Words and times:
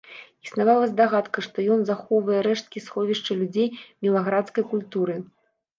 Існавала 0.45 0.87
здагадка, 0.93 1.43
што 1.47 1.67
ён 1.77 1.85
захоўвае 1.89 2.41
рэшткі 2.49 2.85
сховішча 2.87 3.31
людзей 3.43 3.67
мілаградскай 4.03 4.63
культуры. 4.75 5.23